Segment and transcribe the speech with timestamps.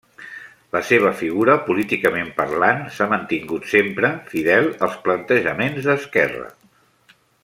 [0.75, 6.49] La seva figura, políticament parlant, s'ha mantingut sempre fidel als plantejaments d'esquerra.